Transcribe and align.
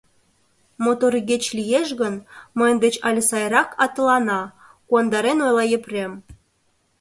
Мотор 0.83 1.13
игече 1.19 1.49
лиеш 1.57 1.89
гын, 2.01 2.15
мыйын 2.57 2.77
деч 2.83 2.95
але 3.07 3.21
сайрак 3.29 3.69
атылана,— 3.85 4.41
куандарен 4.87 5.39
ойла 5.47 5.65
Епрем. 5.77 6.13